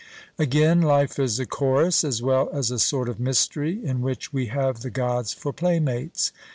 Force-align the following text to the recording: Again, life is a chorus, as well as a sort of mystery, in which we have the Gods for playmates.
Again, 0.39 0.81
life 0.81 1.19
is 1.19 1.39
a 1.39 1.45
chorus, 1.45 2.03
as 2.03 2.23
well 2.23 2.49
as 2.51 2.71
a 2.71 2.79
sort 2.79 3.07
of 3.07 3.19
mystery, 3.19 3.85
in 3.85 4.01
which 4.01 4.33
we 4.33 4.47
have 4.47 4.79
the 4.79 4.89
Gods 4.89 5.31
for 5.31 5.53
playmates. 5.53 6.31